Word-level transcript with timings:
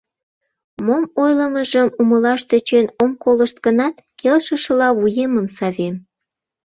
Мом 0.85 1.03
ойлымыжым 1.21 1.87
умылаш 1.99 2.41
тӧчен 2.49 2.85
ом 3.01 3.11
колышт 3.23 3.57
гынат, 3.65 3.95
келшышыла 4.19 4.89
вуемым 4.99 5.47
савем. 5.57 5.95